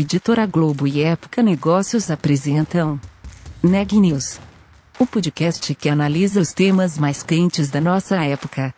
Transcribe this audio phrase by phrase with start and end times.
[0.00, 3.00] Editora Globo e Época Negócios apresentam
[3.60, 4.38] Neg News,
[4.96, 8.72] o podcast que analisa os temas mais quentes da nossa época.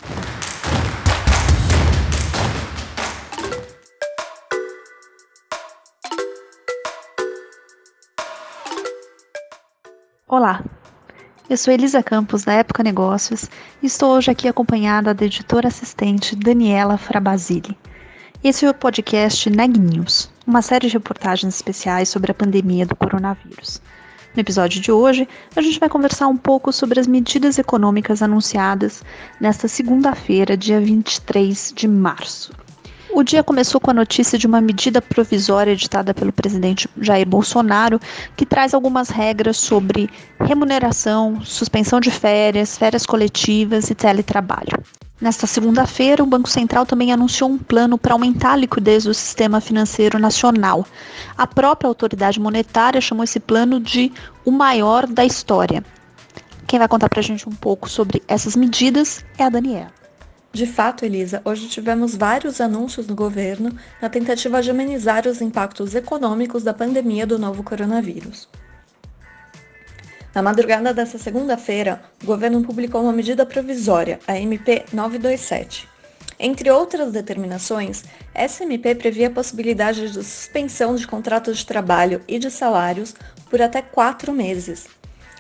[10.26, 10.64] Olá,
[11.50, 13.44] eu sou Elisa Campos da Época Negócios
[13.82, 17.76] e estou hoje aqui acompanhada da editora assistente Daniela Frabasile.
[18.42, 22.96] Esse é o podcast Neg News, uma série de reportagens especiais sobre a pandemia do
[22.96, 23.80] coronavírus.
[24.34, 29.02] No episódio de hoje, a gente vai conversar um pouco sobre as medidas econômicas anunciadas
[29.40, 32.52] nesta segunda-feira, dia 23 de março.
[33.12, 38.00] O dia começou com a notícia de uma medida provisória editada pelo presidente Jair Bolsonaro,
[38.36, 40.08] que traz algumas regras sobre
[40.40, 44.82] remuneração, suspensão de férias, férias coletivas e teletrabalho.
[45.20, 49.60] Nesta segunda-feira, o Banco Central também anunciou um plano para aumentar a liquidez do sistema
[49.60, 50.86] financeiro nacional.
[51.36, 54.10] A própria autoridade monetária chamou esse plano de
[54.46, 55.84] o maior da história.
[56.66, 59.92] Quem vai contar para a gente um pouco sobre essas medidas é a Daniela.
[60.52, 65.94] De fato, Elisa, hoje tivemos vários anúncios do governo na tentativa de amenizar os impactos
[65.94, 68.48] econômicos da pandemia do novo coronavírus.
[70.32, 75.88] Na madrugada desta segunda-feira, o governo publicou uma medida provisória, a MP 927.
[76.38, 82.38] Entre outras determinações, essa MP previa a possibilidade de suspensão de contratos de trabalho e
[82.38, 83.12] de salários
[83.50, 84.86] por até quatro meses.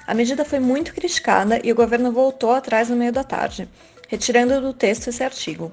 [0.08, 3.68] A medida foi muito criticada e o governo voltou atrás no meio da tarde,
[4.08, 5.70] retirando do texto esse artigo.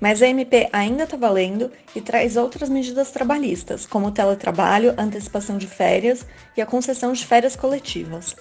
[0.00, 5.58] Mas a MP ainda está valendo e traz outras medidas trabalhistas, como o teletrabalho, antecipação
[5.58, 6.24] de férias
[6.56, 8.34] e a concessão de férias coletivas.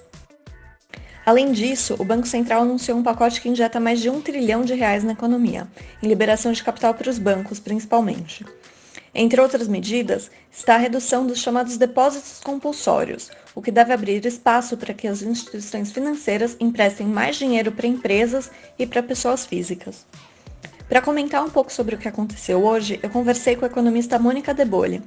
[1.26, 4.74] Além disso, o Banco Central anunciou um pacote que injeta mais de um trilhão de
[4.74, 5.68] reais na economia,
[6.02, 8.46] em liberação de capital para os bancos, principalmente.
[9.16, 14.76] Entre outras medidas, está a redução dos chamados depósitos compulsórios, o que deve abrir espaço
[14.76, 20.06] para que as instituições financeiras emprestem mais dinheiro para empresas e para pessoas físicas.
[20.90, 24.54] Para comentar um pouco sobre o que aconteceu hoje, eu conversei com a economista Mônica
[24.54, 25.02] Debole,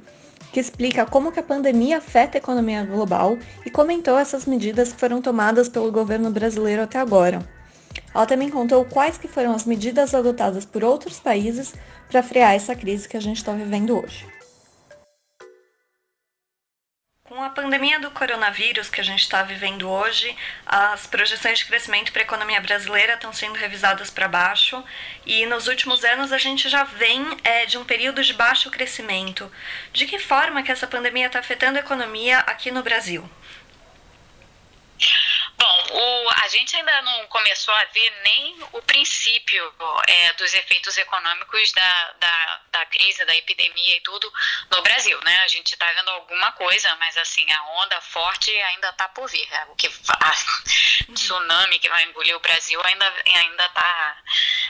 [0.51, 4.99] que explica como que a pandemia afeta a economia global e comentou essas medidas que
[4.99, 7.39] foram tomadas pelo governo brasileiro até agora.
[8.13, 11.73] Ela também contou quais que foram as medidas adotadas por outros países
[12.09, 14.36] para frear essa crise que a gente está vivendo hoje.
[17.27, 20.33] Com a pandemia do coronavírus que a gente está vivendo hoje,
[20.65, 24.81] as projeções de crescimento para a economia brasileira estão sendo revisadas para baixo
[25.25, 29.51] e nos últimos anos a gente já vem é, de um período de baixo crescimento.
[29.91, 33.29] De que forma que essa pandemia está afetando a economia aqui no Brasil?
[35.57, 39.73] Bom, o, a gente ainda não começou a ver nem o princípio
[40.07, 44.31] é, dos efeitos econômicos da, da, da, crise, da epidemia e tudo
[44.69, 45.39] no Brasil, né?
[45.39, 49.47] A gente está vendo alguma coisa, mas assim, a onda forte ainda está por vir.
[49.69, 54.23] O que a tsunami que vai engolir o Brasil ainda ainda tá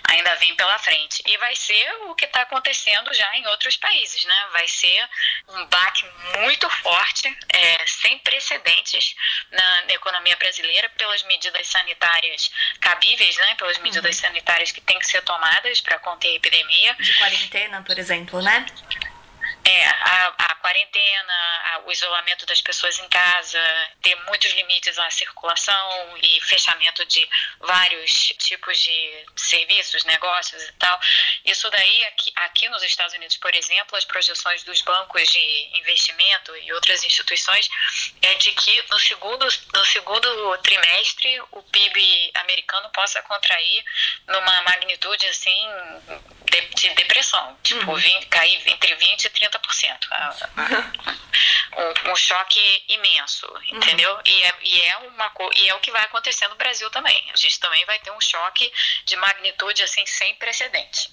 [0.09, 1.21] ainda vem pela frente.
[1.25, 4.47] E vai ser o que está acontecendo já em outros países, né?
[4.53, 5.09] Vai ser
[5.49, 6.05] um baque
[6.39, 9.15] muito forte, é, sem precedentes
[9.51, 14.21] na, na economia brasileira brasileira pelas medidas sanitárias cabíveis, né, pelas medidas uhum.
[14.27, 16.95] sanitárias que têm que ser tomadas para conter a epidemia.
[16.95, 18.65] De quarentena, por exemplo, né?
[19.69, 21.33] É, a, a quarentena,
[21.73, 23.59] a, o isolamento das pessoas em casa,
[24.01, 27.27] ter muitos limites à circulação e fechamento de
[27.59, 30.97] vários tipos de serviços, negócios e tal.
[31.43, 36.55] Isso daí, aqui, aqui nos Estados Unidos, por exemplo, as projeções dos bancos de investimento
[36.55, 37.69] e outras instituições
[38.21, 43.83] é de que no segundo, no segundo trimestre o PIB americano possa contrair
[44.27, 45.67] numa magnitude assim
[46.45, 48.21] de, de depressão, tipo, uhum.
[48.29, 49.56] cair entre 20% e 30%.
[51.77, 53.77] Um, um choque imenso, uhum.
[53.77, 54.13] entendeu?
[54.13, 54.21] Uhum.
[54.25, 57.29] E, é, e, é uma, e é o que vai acontecer no Brasil também.
[57.33, 58.71] A gente também vai ter um choque
[59.05, 61.09] de magnitude assim sem precedente.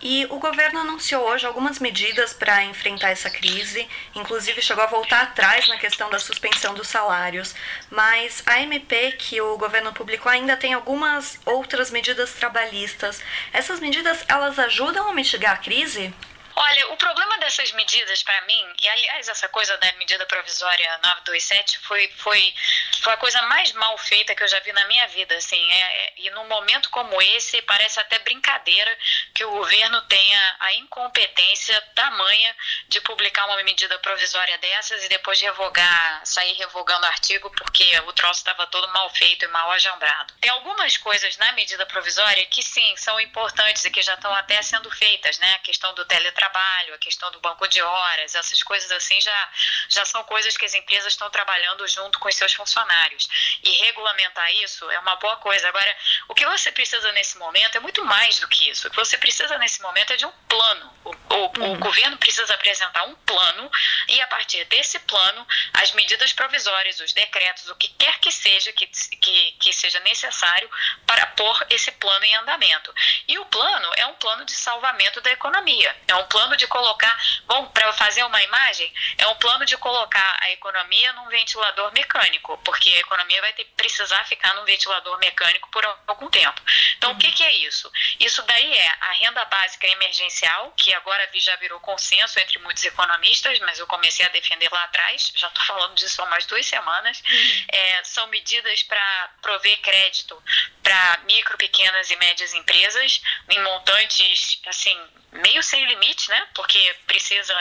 [0.00, 5.22] E o governo anunciou hoje algumas medidas para enfrentar essa crise, inclusive chegou a voltar
[5.22, 7.54] atrás na questão da suspensão dos salários,
[7.90, 13.22] mas a MP que o governo publicou ainda tem algumas outras medidas trabalhistas.
[13.52, 16.14] Essas medidas elas ajudam a mitigar a crise?
[16.58, 21.78] Olha, o problema dessas medidas para mim, e aliás essa coisa da medida provisória 927
[21.80, 22.54] foi, foi,
[23.02, 25.80] foi a coisa mais mal feita que eu já vi na minha vida, assim, é,
[25.80, 28.98] é, e num momento como esse parece até brincadeira
[29.34, 32.56] que o governo tenha a incompetência tamanha
[32.88, 38.40] de publicar uma medida provisória dessas e depois revogar, sair revogando artigo porque o troço
[38.40, 40.32] estava todo mal feito e mal ajambrado.
[40.40, 44.62] Tem algumas coisas na medida provisória que sim, são importantes e que já estão até
[44.62, 45.52] sendo feitas, né?
[45.52, 49.50] A questão do teletrabalho trabalho, a questão do banco de horas, essas coisas assim já,
[49.88, 53.28] já são coisas que as empresas estão trabalhando junto com os seus funcionários.
[53.62, 55.68] E regulamentar isso é uma boa coisa.
[55.68, 55.96] Agora,
[56.28, 58.86] o que você precisa nesse momento é muito mais do que isso.
[58.86, 60.94] O que você precisa nesse momento é de um plano.
[61.04, 61.72] O, o, uhum.
[61.72, 63.70] o governo precisa apresentar um plano
[64.08, 68.72] e, a partir desse plano, as medidas provisórias, os decretos, o que quer que seja
[68.72, 70.70] que, que, que seja necessário
[71.06, 72.94] para pôr esse plano em andamento.
[73.26, 75.96] E o plano é um plano de salvamento da economia.
[76.06, 77.16] É um plano de colocar,
[77.46, 82.58] bom, para fazer uma imagem, é um plano de colocar a economia num ventilador mecânico,
[82.64, 86.60] porque a economia vai ter, precisar ficar num ventilador mecânico por algum tempo.
[86.96, 87.16] Então, uhum.
[87.16, 87.90] o que, que é isso?
[88.20, 93.58] Isso daí é a renda básica emergencial, que agora já virou consenso entre muitos economistas,
[93.60, 97.22] mas eu comecei a defender lá atrás, já estou falando disso há mais duas semanas.
[97.28, 97.64] Uhum.
[97.68, 100.42] É, são medidas para prover crédito
[100.82, 104.96] para micro, pequenas e médias empresas em montantes assim
[105.32, 106.48] meio sem limite, né?
[106.54, 107.54] Porque precisa,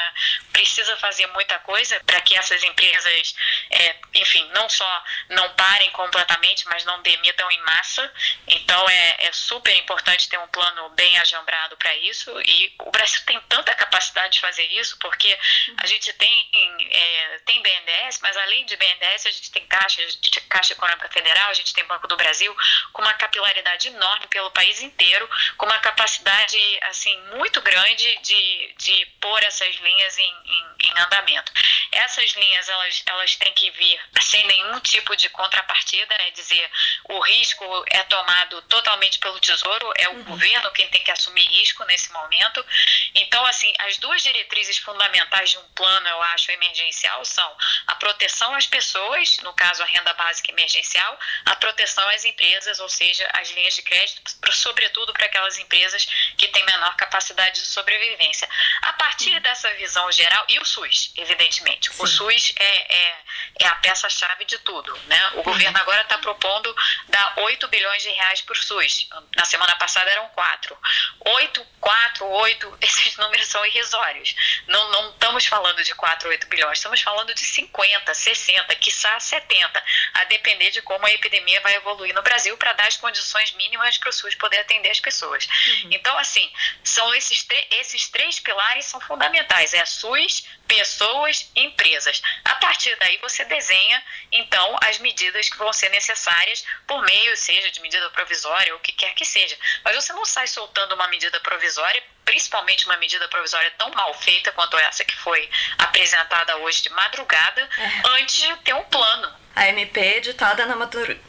[0.52, 3.36] precisa fazer muita coisa para que essas empresas,
[3.70, 8.12] é, enfim, não só não parem completamente, mas não demitam em massa.
[8.48, 12.32] Então é, é super importante ter um plano bem ajambrado para isso.
[12.42, 15.38] E o Brasil tem tanta capacidade de fazer isso, porque
[15.78, 16.52] a gente tem,
[16.92, 20.02] é, tem BNDES, mas além de BNDES, a gente tem Caixa,
[20.50, 22.56] Caixa Econômica Federal, a gente tem Banco do Brasil,
[22.94, 29.06] com uma capilaridade enorme pelo país inteiro, com uma capacidade assim muito grande de, de
[29.20, 31.52] pôr essas linhas em, em, em, andamento.
[31.92, 36.70] Essas linhas elas, elas têm que vir sem nenhum tipo de contrapartida, é dizer,
[37.06, 40.24] o risco é tomado totalmente pelo Tesouro, é o uhum.
[40.24, 42.66] governo quem tem que assumir risco nesse momento.
[43.14, 47.56] Então, assim, as duas diretrizes fundamentais de um plano, eu acho, emergencial são
[47.88, 52.90] a proteção às pessoas, no caso a renda básica emergencial, a proteção às empresas, ou
[52.90, 56.06] seja, as linhas de crédito, sobretudo para aquelas empresas
[56.38, 58.35] que têm menor capacidade de sobrevivência.
[58.82, 61.94] A partir dessa visão geral, e o SUS, evidentemente.
[61.94, 62.04] Sim.
[62.04, 63.18] O SUS é, é,
[63.60, 64.96] é a peça-chave de tudo.
[65.08, 65.28] Né?
[65.34, 65.44] O uhum.
[65.44, 66.76] governo agora está propondo
[67.08, 69.08] dar 8 bilhões de reais para o SUS.
[69.36, 70.78] Na semana passada eram 4.
[71.26, 74.36] 8, 4, 8, esses números são irrisórios.
[74.68, 79.84] Não, não estamos falando de 4, 8 bilhões, estamos falando de 50, 60, quiçá 70,
[80.16, 83.98] a depender de como a epidemia vai evoluir no Brasil para dar as condições mínimas
[83.98, 85.46] para o SUS poder atender as pessoas.
[85.46, 85.90] Uhum.
[85.92, 86.52] Então, assim,
[86.84, 92.22] são esses esses três pilares são fundamentais: é a SUS, pessoas empresas.
[92.44, 97.72] A partir daí você desenha, então, as medidas que vão ser necessárias por meio, seja
[97.72, 99.58] de medida provisória ou o que quer que seja.
[99.84, 104.52] Mas você não sai soltando uma medida provisória, principalmente uma medida provisória tão mal feita
[104.52, 108.08] quanto essa que foi apresentada hoje de madrugada, é.
[108.20, 110.76] antes de ter um plano a MP editada na,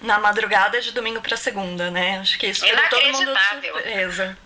[0.03, 2.19] na madrugada de domingo para segunda, né?
[2.19, 4.39] Acho que isso pegou todo mundo de surpresa.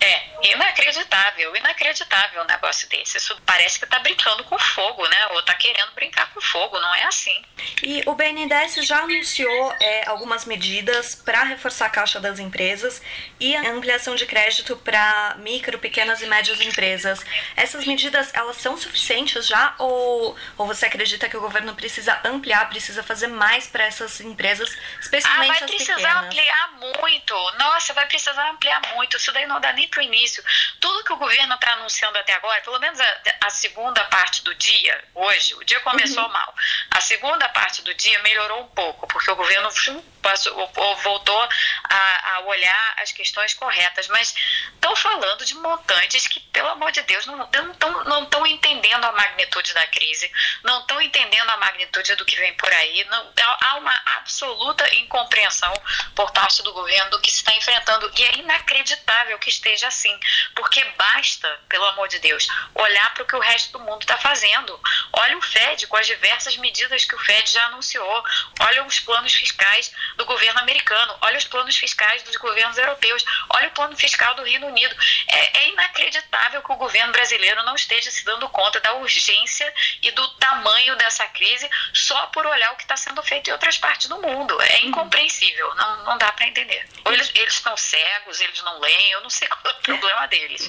[0.00, 3.18] É, inacreditável, inacreditável um negócio desse.
[3.18, 5.26] Isso parece que tá brincando com fogo, né?
[5.30, 7.44] Ou tá querendo brincar com fogo, não é assim.
[7.82, 13.02] E o BNDES já anunciou é, algumas medidas para reforçar a caixa das empresas
[13.40, 17.24] e a ampliação de crédito para micro, pequenas e médias empresas.
[17.56, 22.68] Essas medidas, elas são suficientes já ou, ou você acredita que o governo precisa ampliar,
[22.68, 24.70] precisa fazer mais para essas empresas,
[25.00, 27.34] especialmente ah, vai precisar ampliar muito.
[27.58, 29.16] Nossa, vai precisar ampliar muito.
[29.16, 30.42] Isso daí não dá nem para o início.
[30.80, 34.54] Tudo que o governo está anunciando até agora, pelo menos a, a, segunda parte do
[34.54, 36.32] dia, hoje, o dia começou uhum.
[36.32, 36.54] mal.
[36.90, 39.70] A segunda parte do dia melhorou um pouco, porque o governo
[40.18, 40.70] passou,
[41.02, 41.48] voltou
[41.84, 44.08] a, a olhar as questões corretas.
[44.08, 44.34] Mas
[44.74, 49.12] estão falando de montantes que, pelo amor de Deus, não estão não estão entendendo a
[49.12, 50.30] magnitude da crise,
[50.62, 53.04] não estão entendendo a magnitude do que vem por aí.
[53.04, 55.72] Não, há uma absoluta incompreensão
[56.14, 58.10] por parte do governo do que se está enfrentando.
[58.16, 60.18] E é inacreditável que esteja assim,
[60.54, 64.16] porque basta, pelo amor de Deus, olhar para o que o resto do mundo está
[64.18, 64.78] fazendo.
[65.12, 68.24] Olha o Fed com as diversas medidas que o Fed já anunciou.
[68.60, 71.16] Olha os planos fiscais do governo americano.
[71.20, 73.24] Olha os planos fiscais dos governos europeus.
[73.50, 74.94] Olha o plano fiscal do Reino Unido.
[75.28, 79.72] É, é inacreditável que o governo brasileiro não esteja se dando conta da urgência
[80.02, 83.78] e do tamanho dessa crise só por olhar o que está sendo feito em outras
[83.78, 84.60] partes do mundo.
[84.62, 85.74] É incompreensível.
[85.74, 86.86] Não, não dá para entender.
[87.04, 90.26] Ou eles, eles estão cegos, eles não leem, eu não sei qual é o problema
[90.28, 90.68] deles.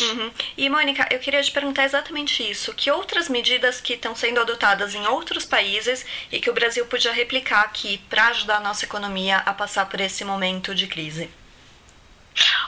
[0.00, 0.32] Uhum.
[0.56, 2.74] E, Mônica, eu queria te perguntar exatamente isso.
[2.74, 7.12] Que outras medidas que estão sendo adotadas em outros países e que o Brasil podia
[7.12, 11.30] replicar aqui para ajudar nossa economia a passar por esse momento de crise?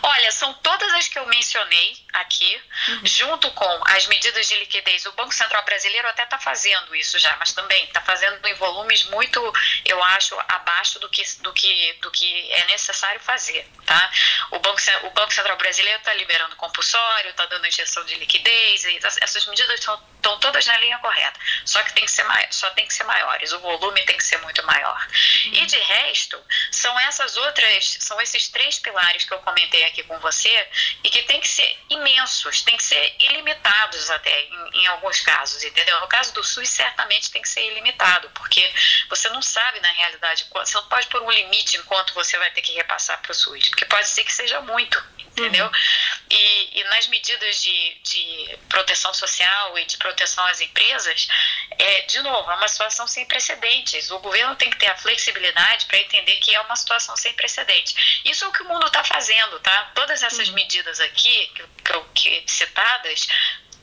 [0.02, 3.00] Olha, são todas as que eu mencionei aqui, uhum.
[3.04, 5.06] junto com as medidas de liquidez.
[5.06, 9.04] O Banco Central brasileiro até está fazendo isso já, mas também está fazendo em volumes
[9.04, 9.40] muito,
[9.84, 13.66] eu acho, abaixo do que, do que, do que é necessário fazer.
[13.84, 14.10] Tá?
[14.50, 18.98] O, Banco, o Banco Central brasileiro está liberando compulsório, está dando injeção de liquidez, e
[19.20, 21.38] essas medidas estão todas na linha correta.
[21.64, 24.38] Só que tem que ser só tem que ser maiores, o volume tem que ser
[24.38, 25.06] muito maior.
[25.46, 25.54] Uhum.
[25.54, 30.18] E de resto, são essas outras, são esses três pilares que eu comentei aqui com
[30.18, 30.68] você
[31.04, 35.62] e que tem que ser imensos, tem que ser ilimitados até em, em alguns casos,
[35.64, 36.00] entendeu?
[36.00, 38.72] No caso do SUS, certamente tem que ser ilimitado, porque
[39.08, 42.62] você não sabe na realidade, você não pode pôr um limite enquanto você vai ter
[42.62, 45.66] que repassar para o SUS, porque pode ser que seja muito, entendeu?
[45.66, 45.72] Uhum.
[46.30, 51.28] E, e, nas medidas de, de proteção social e de proteção às empresas,
[51.78, 54.10] é, de novo, é uma situação sem precedentes.
[54.10, 58.20] O governo tem que ter a flexibilidade para entender que é uma situação sem precedentes.
[58.24, 59.90] Isso é o que o mundo está fazendo, tá?
[59.94, 60.54] Todas essas uhum.
[60.54, 63.28] medidas aqui, que, que, que citadas,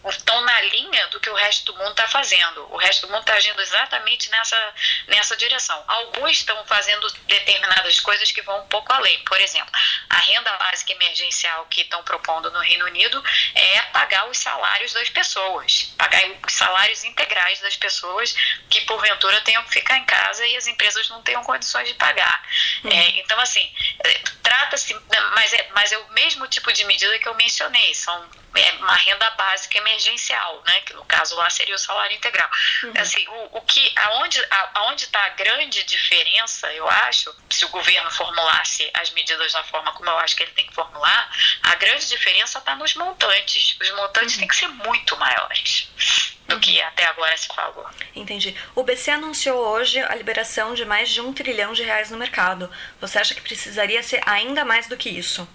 [0.09, 2.67] estão na linha do que o resto do mundo está fazendo.
[2.71, 4.73] O resto do mundo está agindo exatamente nessa,
[5.07, 5.83] nessa direção.
[5.87, 9.19] Alguns estão fazendo determinadas coisas que vão um pouco além.
[9.23, 9.71] Por exemplo,
[10.09, 13.23] a renda básica emergencial que estão propondo no Reino Unido
[13.55, 18.35] é pagar os salários das pessoas, pagar os salários integrais das pessoas
[18.69, 22.43] que porventura tenham que ficar em casa e as empresas não tenham condições de pagar.
[22.83, 22.91] Uhum.
[22.91, 23.71] É, então, assim,
[24.03, 24.93] é, trata-se,
[25.33, 28.95] mas é, mas é o mesmo tipo de medida que eu mencionei, são é uma
[28.95, 29.92] renda básica emergencial,
[30.65, 30.81] né?
[30.81, 32.49] Que no caso lá seria o salário integral.
[32.83, 32.93] Uhum.
[32.97, 34.41] Assim, o, o que, aonde
[34.73, 39.91] aonde está a grande diferença, eu acho, se o governo formulasse as medidas da forma
[39.93, 41.29] como eu acho que ele tem que formular,
[41.63, 43.77] a grande diferença está nos montantes.
[43.81, 44.39] Os montantes uhum.
[44.39, 45.89] têm que ser muito maiores
[46.47, 46.87] do que uhum.
[46.87, 47.85] até agora se falou.
[48.15, 48.55] Entendi.
[48.75, 52.69] O BC anunciou hoje a liberação de mais de um trilhão de reais no mercado.
[52.99, 55.47] Você acha que precisaria ser ainda mais do que isso?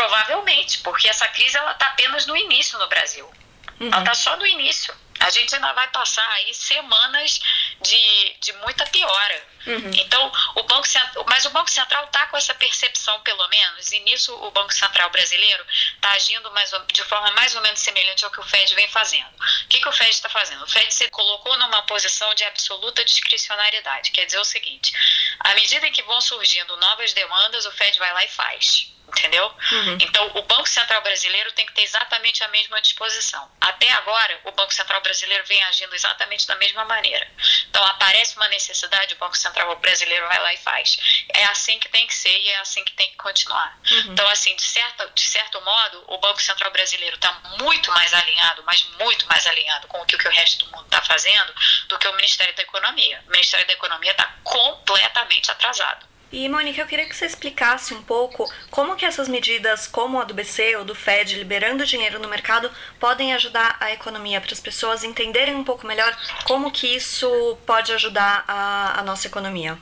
[0.00, 3.30] Provavelmente, porque essa crise ela está apenas no início no Brasil.
[3.78, 3.88] Uhum.
[3.88, 4.94] Ela está só no início.
[5.18, 7.38] A gente ainda vai passar aí semanas
[7.82, 9.46] de, de muita piora.
[9.66, 9.90] Uhum.
[9.94, 14.00] Então, o Banco Central, mas o Banco Central está com essa percepção, pelo menos, e
[14.00, 15.62] nisso o Banco Central brasileiro
[15.96, 19.28] está agindo mais, de forma mais ou menos semelhante ao que o Fed vem fazendo.
[19.36, 20.64] O que, que o Fed está fazendo?
[20.64, 24.94] O Fed se colocou numa posição de absoluta discricionariedade, quer dizer o seguinte:
[25.40, 29.46] à medida que vão surgindo novas demandas, o Fed vai lá e faz entendeu?
[29.72, 29.98] Uhum.
[30.00, 33.50] Então, o Banco Central brasileiro tem que ter exatamente a mesma disposição.
[33.60, 37.30] Até agora, o Banco Central brasileiro vem agindo exatamente da mesma maneira.
[37.68, 41.24] Então, aparece uma necessidade, o Banco Central brasileiro vai lá e faz.
[41.34, 43.78] É assim que tem que ser e é assim que tem que continuar.
[43.90, 44.12] Uhum.
[44.12, 48.62] Então, assim, de certo, de certo modo, o Banco Central brasileiro está muito mais alinhado,
[48.64, 51.54] mas muito mais alinhado com o que o resto do mundo está fazendo
[51.88, 53.22] do que o Ministério da Economia.
[53.26, 56.09] O Ministério da Economia está completamente atrasado.
[56.32, 60.24] E, Mônica, eu queria que você explicasse um pouco como que essas medidas, como a
[60.24, 62.70] do BC ou do FED, liberando dinheiro no mercado,
[63.00, 67.92] podem ajudar a economia, para as pessoas entenderem um pouco melhor como que isso pode
[67.92, 69.76] ajudar a, a nossa economia.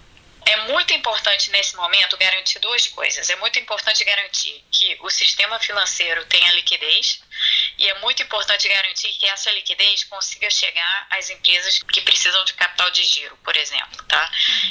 [0.48, 3.28] É muito importante nesse momento garantir duas coisas.
[3.28, 7.20] É muito importante garantir que o sistema financeiro tenha liquidez
[7.76, 12.54] e é muito importante garantir que essa liquidez consiga chegar às empresas que precisam de
[12.54, 14.30] capital de giro, por exemplo, tá?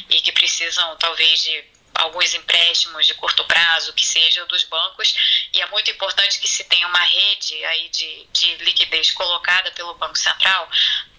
[0.10, 5.14] E que precisam talvez de alguns empréstimos de curto prazo, que seja dos bancos,
[5.54, 9.94] e é muito importante que se tenha uma rede aí de, de liquidez colocada pelo
[9.96, 10.70] Banco Central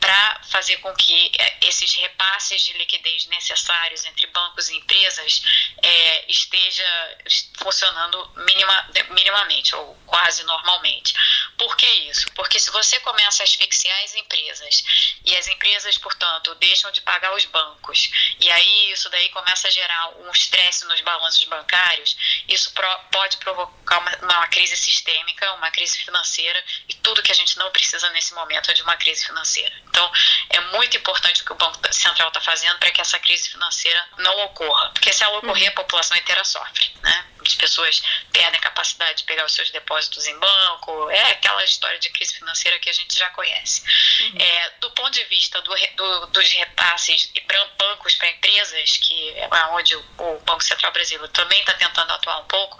[0.00, 5.42] para fazer com que é, esses repasses de liquidez necessários entre bancos e empresas
[5.82, 7.18] é, esteja
[7.58, 11.14] funcionando minima, minimamente ou quase normalmente.
[11.56, 12.30] Por que isso?
[12.32, 17.34] Porque se você começa a asfixiar as empresas e as empresas, portanto, deixam de pagar
[17.34, 22.16] os bancos e aí isso daí começa a gerar um estresse nos balanços bancários,
[22.48, 27.34] isso pro, pode provocar uma, uma crise sistêmica, uma crise financeira e tudo que a
[27.34, 29.74] gente não precisa nesse momento é de uma crise financeira.
[29.88, 30.10] Então,
[30.50, 34.04] é muito importante o que o Banco Central está fazendo para que essa crise financeira
[34.18, 34.90] não ocorra.
[34.90, 36.94] Porque se ela ocorrer, a população inteira sofre.
[37.02, 37.24] Né?
[37.48, 41.10] As pessoas perdem a capacidade de pegar os seus depósitos em banco.
[41.10, 43.82] É aquela história de crise financeira que a gente já conhece.
[44.20, 44.38] Uhum.
[44.38, 47.42] É, do ponto de vista do, do, dos repasses de
[47.78, 52.38] bancos para empresas, que é onde o, o Banco Central Brasileiro também está tentando atuar
[52.40, 52.76] um pouco,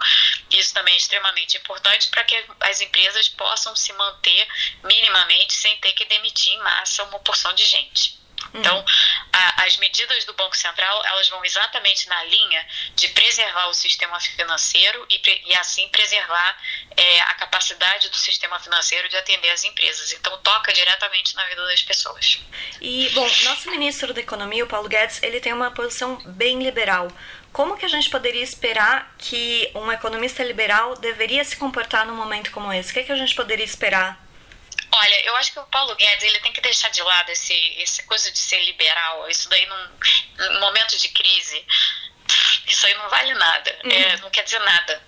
[0.51, 4.47] isso também é extremamente importante para que as empresas possam se manter
[4.83, 8.19] minimamente sem ter que demitir em massa uma porção de gente.
[8.53, 8.83] Então,
[9.31, 14.19] a, as medidas do Banco Central, elas vão exatamente na linha de preservar o sistema
[14.19, 16.57] financeiro e, e assim preservar
[16.95, 20.11] é, a capacidade do sistema financeiro de atender as empresas.
[20.13, 22.39] Então, toca diretamente na vida das pessoas.
[22.81, 27.07] E, bom, nosso ministro da Economia, o Paulo Guedes, ele tem uma posição bem liberal.
[27.51, 32.51] Como que a gente poderia esperar que um economista liberal deveria se comportar num momento
[32.51, 32.91] como esse?
[32.91, 34.28] O que, é que a gente poderia esperar
[35.01, 38.03] Olha, eu acho que o Paulo Guedes ele tem que deixar de lado esse, essa
[38.03, 39.29] coisa de ser liberal.
[39.29, 39.87] Isso daí num,
[40.37, 41.65] num momento de crise,
[42.67, 43.79] isso aí não vale nada.
[43.85, 43.91] Uhum.
[43.91, 45.01] É, não quer dizer nada.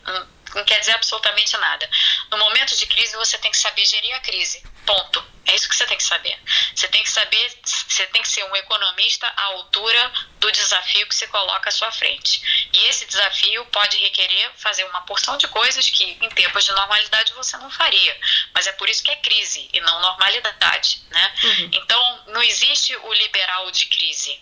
[0.56, 1.90] Não, quer dizer absolutamente nada.
[2.30, 4.64] No momento de crise, você tem que saber gerir a crise.
[4.86, 5.32] Ponto.
[5.46, 6.40] É isso que você tem que saber.
[6.76, 11.16] Você tem que saber, você tem que ser um economista à altura do desafio que
[11.16, 12.70] você coloca à sua frente.
[12.72, 17.34] E esse desafio pode requerer fazer uma porção de coisas que em tempos de normalidade
[17.34, 18.18] você não faria.
[18.54, 21.34] Mas é por isso que é crise e não normalidade, né?
[21.44, 21.70] Uhum.
[21.74, 24.40] Então, não existe o liberal de crise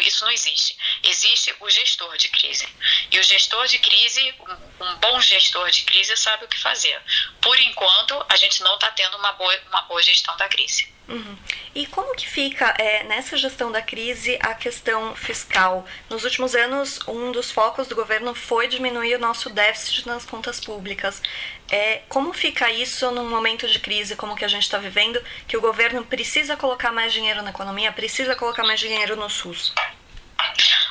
[0.00, 0.76] isso não existe.
[1.02, 2.68] Existe o gestor de crise.
[3.10, 7.00] E o gestor de crise, um, um bom gestor de crise, sabe o que fazer.
[7.40, 10.92] Por enquanto, a gente não está tendo uma boa, uma boa gestão da crise.
[11.06, 11.36] Uhum.
[11.74, 15.86] E como que fica é, nessa gestão da crise a questão fiscal?
[16.08, 20.60] Nos últimos anos, um dos focos do governo foi diminuir o nosso déficit nas contas
[20.60, 21.20] públicas.
[21.70, 25.56] É, como fica isso num momento de crise como que a gente está vivendo, que
[25.56, 29.74] o governo precisa colocar mais dinheiro na economia, precisa colocar mais dinheiro no SUS?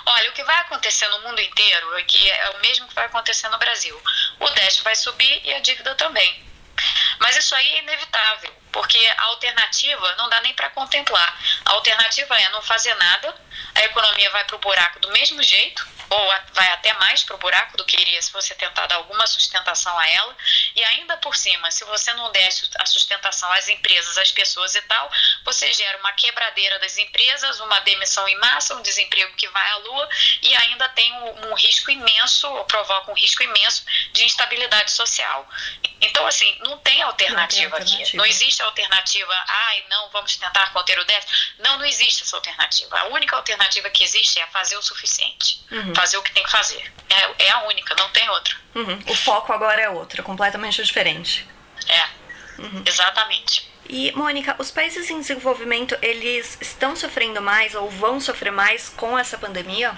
[0.05, 3.05] Olha, o que vai acontecer no mundo inteiro é, que é o mesmo que vai
[3.05, 4.00] acontecer no Brasil.
[4.39, 6.43] O déficit vai subir e a dívida também.
[7.20, 11.39] Mas isso aí é inevitável, porque a alternativa não dá nem para contemplar.
[11.63, 13.33] A alternativa é não fazer nada,
[13.75, 17.39] a economia vai para o buraco do mesmo jeito, ou vai até mais para o
[17.39, 20.35] buraco do que iria se você tentar dar alguma sustentação a ela,
[20.75, 22.49] e ainda por cima, se você não der
[22.79, 25.09] a sustentação às empresas, às pessoas e tal,
[25.43, 29.77] você gera uma quebradeira das empresas, uma demissão em massa, um desemprego que vai à
[29.77, 30.09] lua,
[30.41, 35.47] e ainda tem um, um risco imenso, ou provoca um risco imenso de instabilidade social.
[36.03, 38.03] Então, assim, não tem alternativa, não tem alternativa.
[38.03, 38.17] aqui.
[38.17, 41.55] Não existe alternativa, ai, não, vamos tentar conter o déficit.
[41.60, 43.00] Não, não existe essa alternativa.
[43.00, 45.62] A única alternativa que existe é fazer o suficiente.
[45.72, 45.95] Uhum.
[45.95, 46.93] Fazer o que tem que fazer.
[47.10, 48.55] É, é a única, não tem outra.
[48.75, 49.03] Uhum.
[49.07, 51.48] O foco agora é outro, completamente diferente.
[51.88, 52.83] É, uhum.
[52.86, 53.72] exatamente.
[53.88, 59.17] E, Mônica, os países em desenvolvimento, eles estão sofrendo mais ou vão sofrer mais com
[59.17, 59.95] essa pandemia?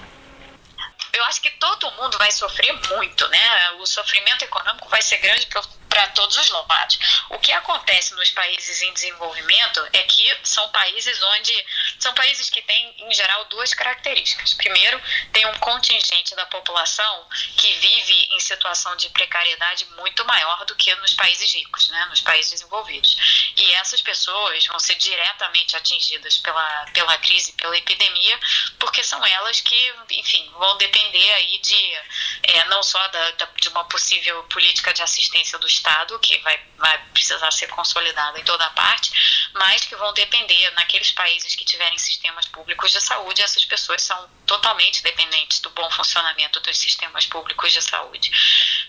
[1.12, 3.70] Eu acho que todo mundo vai sofrer muito, né?
[3.78, 5.62] O sofrimento econômico vai ser grande para
[6.08, 6.98] todos os lados.
[7.30, 11.66] O que acontece nos países em desenvolvimento é que são países onde
[11.98, 14.54] são países que têm em geral duas características.
[14.54, 15.00] Primeiro,
[15.32, 20.94] tem um contingente da população que vive em situação de precariedade muito maior do que
[20.96, 23.52] nos países ricos, né, nos países desenvolvidos.
[23.56, 28.38] E essas pessoas vão ser diretamente atingidas pela pela crise, pela epidemia,
[28.78, 31.94] porque são elas que, enfim, vão depender aí de
[32.42, 36.36] é, não só da, da, de uma possível política de assistência do Estado Estado, que
[36.38, 41.54] vai, vai precisar ser consolidado em toda a parte, mas que vão depender, naqueles países
[41.54, 46.78] que tiverem sistemas públicos de saúde, essas pessoas são totalmente dependentes do bom funcionamento dos
[46.78, 48.30] sistemas públicos de saúde.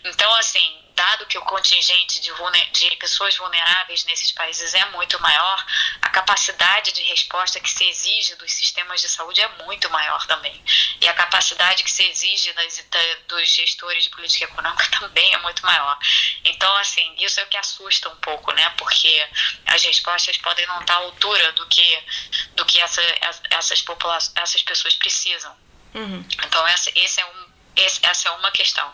[0.03, 2.31] Então, assim, dado que o contingente de,
[2.71, 5.65] de, pessoas vulneráveis nesses países é muito maior,
[6.01, 10.59] a capacidade de resposta que se exige dos sistemas de saúde é muito maior também.
[10.99, 15.37] E a capacidade que se exige das, da, dos gestores de política econômica também é
[15.37, 15.99] muito maior.
[16.43, 18.67] Então, assim, isso é o que assusta um pouco, né?
[18.77, 19.29] Porque
[19.67, 22.03] as respostas podem não estar à altura do que,
[22.55, 23.83] do que essa, essas,
[24.35, 25.46] essas pessoas precisam.
[25.93, 26.25] Uhum.
[26.45, 27.47] Então, essa, esse é um
[27.77, 28.91] essa é uma questão.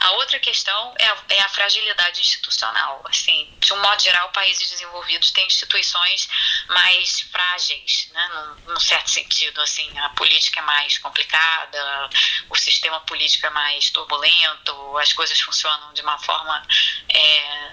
[0.00, 3.02] A outra questão é a, é a, fragilidade institucional.
[3.04, 6.28] Assim, de um modo geral, países desenvolvidos têm instituições
[6.68, 9.60] mais frágeis, né, num, num, certo sentido.
[9.60, 12.10] Assim, a política é mais complicada,
[12.48, 16.66] o sistema político é mais turbulento, as coisas funcionam de uma forma
[17.08, 17.72] é,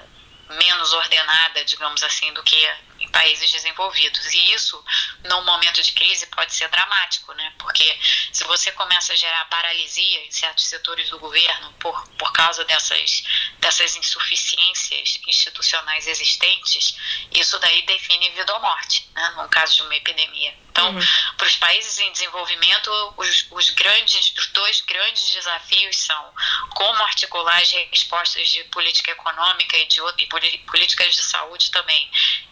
[0.50, 2.70] menos ordenada, digamos assim, do que
[3.10, 4.34] países desenvolvidos.
[4.34, 4.84] E isso,
[5.26, 7.54] num momento de crise, pode ser dramático, né?
[7.58, 7.98] Porque
[8.32, 13.24] se você começa a gerar paralisia em certos setores do governo por, por causa dessas,
[13.60, 16.96] dessas insuficiências institucionais existentes,
[17.32, 19.30] isso daí define vida ou morte, né?
[19.38, 20.56] no caso de uma epidemia.
[20.80, 21.02] Então, uhum.
[21.36, 26.34] para os países em desenvolvimento, os, os, grandes, os dois grandes desafios são
[26.70, 32.10] como articular as respostas de política econômica e de e políticas de saúde também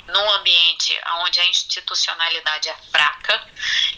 [0.08, 3.46] num ambiente onde a institucionalidade é fraca,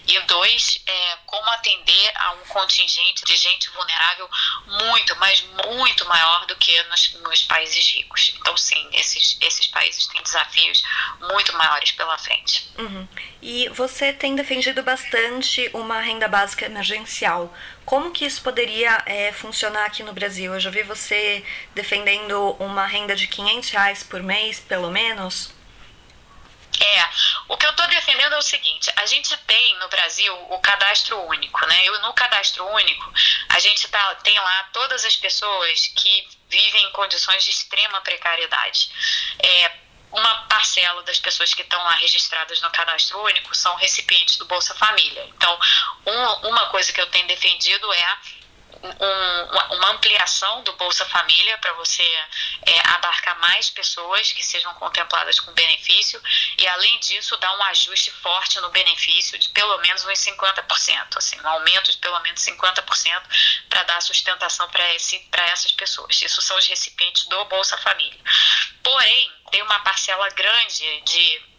[0.07, 4.29] e dois, é, como atender a um contingente de gente vulnerável
[4.65, 8.33] muito, mas muito maior do que nos, nos países ricos.
[8.39, 10.81] Então, sim, esses, esses países têm desafios
[11.31, 12.67] muito maiores pela frente.
[12.77, 13.07] Uhum.
[13.41, 17.51] E você tem defendido bastante uma renda básica emergencial.
[17.85, 20.53] Como que isso poderia é, funcionar aqui no Brasil?
[20.53, 25.53] Eu já vi você defendendo uma renda de 500 reais por mês, pelo menos.
[26.81, 27.09] É,
[27.47, 31.17] o que eu estou defendendo é o seguinte: a gente tem no Brasil o cadastro
[31.25, 31.85] único, né?
[31.85, 33.13] E no cadastro único,
[33.49, 38.91] a gente tá, tem lá todas as pessoas que vivem em condições de extrema precariedade.
[39.39, 39.71] É,
[40.11, 44.73] uma parcela das pessoas que estão lá registradas no cadastro único são recipientes do Bolsa
[44.75, 45.25] Família.
[45.27, 45.59] Então,
[46.05, 48.17] um, uma coisa que eu tenho defendido é
[48.83, 52.03] um, uma ampliação do Bolsa Família para você
[52.65, 56.21] é, abarcar mais pessoas que sejam contempladas com benefício
[56.57, 61.39] e, além disso, dar um ajuste forte no benefício de pelo menos uns 50%, assim,
[61.41, 63.21] um aumento de pelo menos 50%
[63.69, 64.83] para dar sustentação para
[65.47, 66.21] essas pessoas.
[66.21, 68.19] Isso são os recipientes do Bolsa Família.
[68.83, 71.49] Porém, tem uma parcela grande de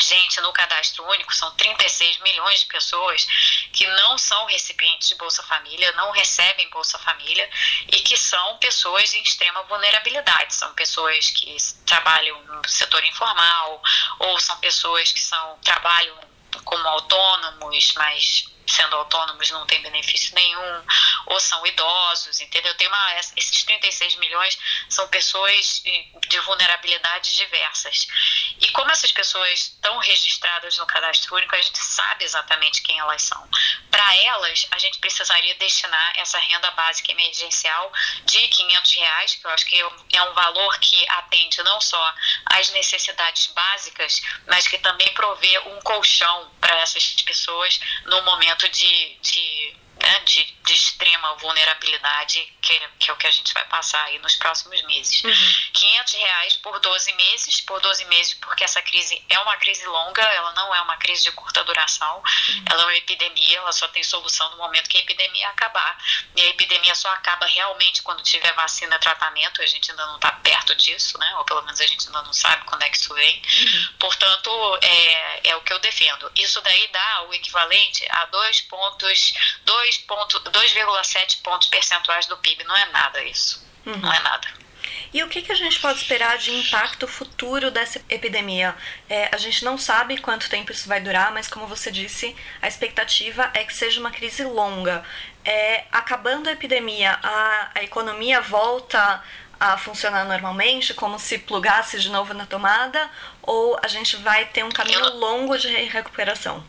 [0.00, 3.26] gente no cadastro único, são 36 milhões de pessoas
[3.72, 7.48] que não são recipientes de Bolsa Família, não recebem Bolsa Família
[7.88, 10.54] e que são pessoas em extrema vulnerabilidade.
[10.54, 13.82] São pessoas que trabalham no setor informal
[14.18, 16.16] ou são pessoas que são, trabalham
[16.64, 20.82] como autônomos, mas sendo autônomos não tem benefício nenhum,
[21.26, 22.74] ou são idosos, entendeu?
[22.76, 25.82] Tem uma, esses 36 milhões são pessoas
[26.28, 28.06] de vulnerabilidades diversas.
[28.60, 33.22] E como essas pessoas estão registradas no cadastro único, a gente sabe exatamente quem elas
[33.22, 33.48] são.
[33.90, 37.92] Para elas, a gente precisaria destinar essa renda básica emergencial
[38.24, 42.14] de 500 reais, que eu acho que é um valor que atende não só
[42.46, 48.68] às necessidades básicas, mas que também provê um colchão para essas pessoas no momento momento
[48.68, 53.64] de, de, né, de, de, extrema vulnerabilidade, que, que, é o que a gente vai
[53.66, 55.22] passar aí nos próximos meses.
[55.22, 55.72] Uhum.
[55.72, 60.22] 500 reais por 12 meses, por 12 meses, porque essa crise é uma crise longa,
[60.22, 62.64] ela não é uma crise de curta duração, uhum.
[62.68, 65.96] ela é uma epidemia, ela só tem solução no momento que a epidemia acabar.
[66.34, 70.16] E a epidemia só acaba realmente quando tiver vacina e tratamento, a gente ainda não
[70.16, 71.36] está perto disso, né?
[71.36, 73.42] Ou pelo menos a gente ainda não sabe quando é que isso vem.
[73.42, 73.88] Uhum.
[74.00, 76.30] Portanto, é, é o que eu defendo.
[76.34, 79.34] Isso daí dá o equivalente a 2 pontos,
[79.98, 82.64] 2,7 pontos percentuais do PIB.
[82.64, 83.64] Não é nada isso.
[83.86, 83.96] Uhum.
[83.96, 84.62] Não é nada.
[85.12, 88.74] E o que, que a gente pode esperar de impacto futuro dessa epidemia?
[89.08, 92.68] É, a gente não sabe quanto tempo isso vai durar, mas como você disse, a
[92.68, 95.04] expectativa é que seja uma crise longa.
[95.44, 99.22] É, acabando a epidemia, a, a economia volta
[99.60, 103.10] a funcionar normalmente, como se plugasse de novo na tomada,
[103.42, 106.64] ou a gente vai ter um caminho longo de recuperação?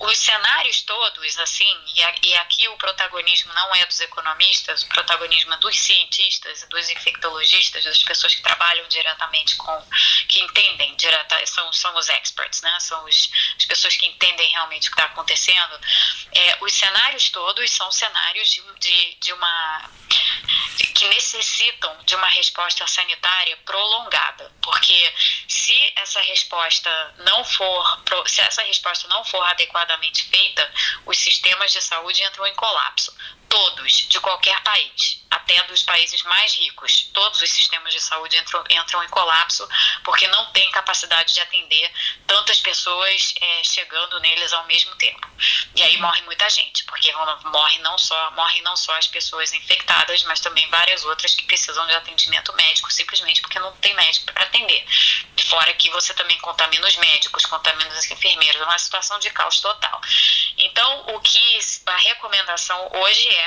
[0.00, 5.56] Os cenários todos, assim, e, aqui o protagonismo não é dos economistas, o protagonismo é
[5.58, 9.84] dos cientistas, dos infectologistas, das pessoas que trabalham diretamente com,
[10.28, 12.78] que entendem, direta, são, são os experts, né?
[12.80, 15.80] São os, as pessoas que entendem realmente o que está acontecendo.
[16.32, 19.90] É, os cenários todos são cenários de, de, de uma
[20.94, 25.12] que necessitam de uma resposta sanitária prolongada, porque
[25.46, 29.42] se essa resposta não for se essa resposta não for
[29.88, 30.70] adequadamente feita,
[31.06, 33.12] os sistemas de saúde entram em colapso
[33.48, 38.64] todos, de qualquer país, até dos países mais ricos, todos os sistemas de saúde entram,
[38.70, 39.66] entram em colapso
[40.04, 41.90] porque não tem capacidade de atender
[42.26, 45.26] tantas pessoas é, chegando neles ao mesmo tempo.
[45.74, 47.12] E aí morre muita gente, porque
[47.44, 51.86] morre não só, morrem não só as pessoas infectadas, mas também várias outras que precisam
[51.86, 54.84] de atendimento médico, simplesmente porque não tem médico para atender.
[55.48, 59.60] Fora que você também contamina os médicos, contamina os enfermeiros, é uma situação de caos
[59.60, 60.00] total.
[60.58, 63.37] Então, o que a recomendação hoje é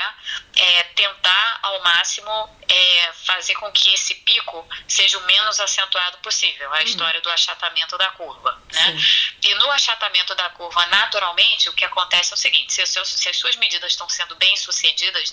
[0.56, 6.72] é, tentar ao máximo é, fazer com que esse pico seja o menos acentuado possível,
[6.72, 6.82] a uhum.
[6.82, 8.60] história do achatamento da curva.
[8.72, 8.98] Né?
[9.42, 13.36] E no achatamento da curva, naturalmente, o que acontece é o seguinte: se, se as
[13.36, 15.32] suas medidas estão sendo bem sucedidas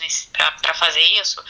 [0.61, 1.43] para fazer isso,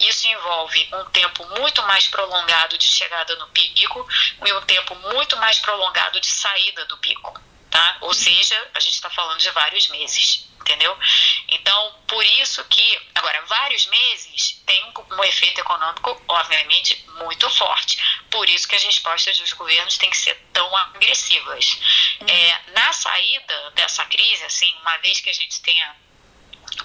[0.00, 4.06] isso envolve um tempo muito mais prolongado de chegada no pico
[4.44, 7.40] e um tempo muito mais prolongado de saída do pico.
[7.76, 7.98] Tá?
[8.00, 8.14] Ou uhum.
[8.14, 10.98] seja, a gente está falando de vários meses entendeu?
[11.46, 17.96] Então, por isso que, agora, vários meses tem um, um, efeito econômico, obviamente, muito forte.
[18.28, 21.78] Por isso que as respostas dos governos têm que ser tão agressivas.
[22.20, 22.28] Uhum.
[22.28, 25.94] É, na saída dessa crise, assim, uma vez que a gente tenha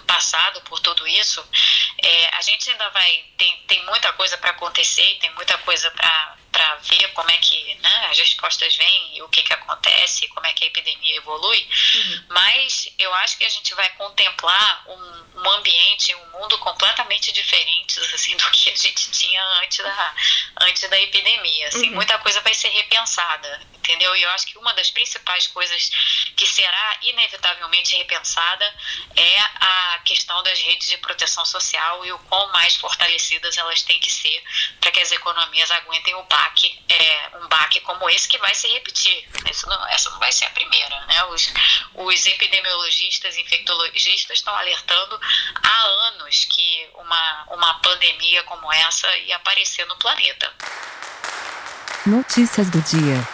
[0.05, 1.43] passado por tudo isso,
[2.03, 6.37] é, a gente ainda vai tem, tem muita coisa para acontecer, tem muita coisa para
[6.51, 10.45] para ver como é que né, as respostas vêm e o que, que acontece, como
[10.45, 12.23] é que a epidemia evolui, uhum.
[12.29, 17.99] mas eu acho que a gente vai contemplar um, um, ambiente, um mundo completamente diferente
[18.13, 20.15] assim, do que a gente tinha antes da,
[20.61, 21.67] antes da epidemia.
[21.69, 21.95] Assim, uhum.
[21.95, 24.15] Muita coisa vai ser repensada, entendeu?
[24.15, 25.89] E eu acho que uma das principais coisas
[26.35, 28.65] que será inevitavelmente repensada
[29.15, 33.99] é a questão das redes de proteção social e o quão mais fortalecidas elas têm
[33.99, 34.43] que ser
[34.79, 38.67] para que as economias aguentem o baque, é, um baque como esse que vai se
[38.67, 39.27] repetir.
[39.67, 41.05] Não, essa não vai ser a primeira.
[41.05, 41.23] Né?
[41.25, 41.53] Os,
[41.95, 45.19] os epidemiologistas, infectologistas estão alertando
[45.63, 50.51] há anos que uma, uma pandemia como essa ia aparecer no planeta.
[52.05, 53.27] Notícias do dia.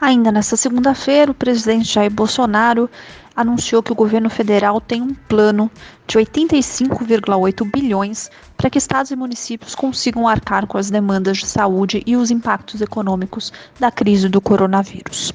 [0.00, 2.90] Ainda nesta segunda-feira, o presidente Jair Bolsonaro
[3.36, 5.70] anunciou que o governo federal tem um plano
[6.06, 12.02] de 85,8 bilhões para que estados e municípios consigam arcar com as demandas de saúde
[12.06, 15.32] e os impactos econômicos da crise do coronavírus.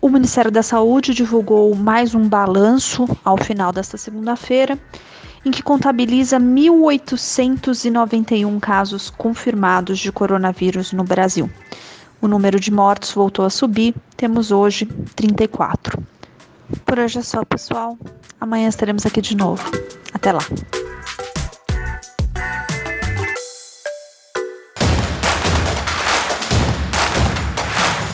[0.00, 4.78] O Ministério da Saúde divulgou mais um balanço ao final desta segunda-feira,
[5.44, 11.50] em que contabiliza 1.891 casos confirmados de coronavírus no Brasil.
[12.20, 16.02] O número de mortos voltou a subir, temos hoje 34.
[16.84, 17.98] Por hoje é só, pessoal.
[18.40, 19.62] Amanhã estaremos aqui de novo.
[20.14, 20.40] Até lá.